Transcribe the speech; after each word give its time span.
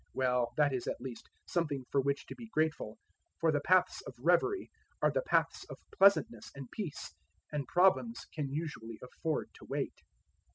Well, 0.15 0.53
that 0.57 0.73
is, 0.73 0.87
at 0.87 0.99
least, 0.99 1.29
something 1.45 1.85
for 1.91 2.01
which 2.01 2.25
to 2.25 2.35
be 2.35 2.47
grateful, 2.47 2.97
for 3.39 3.51
the 3.51 3.59
paths 3.61 4.01
of 4.07 4.15
reverie 4.17 4.71
are 4.99 5.11
the 5.11 5.21
paths 5.21 5.63
of 5.65 5.77
pleasantness 5.95 6.49
and 6.55 6.71
peace, 6.71 7.13
and 7.51 7.67
problems 7.67 8.25
can 8.33 8.49
usually 8.51 8.97
afford 9.03 9.49
to 9.59 9.65
wait. 9.65 9.93